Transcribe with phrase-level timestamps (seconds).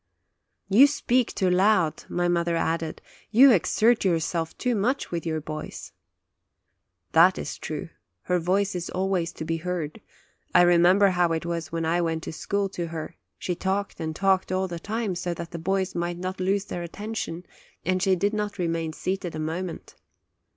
[0.67, 5.91] "You speak too loud," my mother added; "you exert yourself too much with your boys/'
[7.11, 7.89] That is true;
[8.23, 10.01] her voice is always to be heard;
[10.55, 14.15] I remember how it was when I went to school to her; she talked and
[14.15, 17.45] talked all the time, so that the boys might not lose their attention,
[17.85, 19.93] and she did not remain seated a moment.